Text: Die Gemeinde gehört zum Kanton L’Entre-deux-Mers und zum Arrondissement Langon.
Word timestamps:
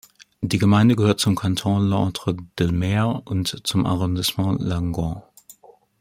Die 0.41 0.57
Gemeinde 0.57 0.95
gehört 0.95 1.19
zum 1.19 1.35
Kanton 1.35 1.87
L’Entre-deux-Mers 1.87 3.21
und 3.23 3.67
zum 3.67 3.85
Arrondissement 3.85 4.59
Langon. 4.59 5.21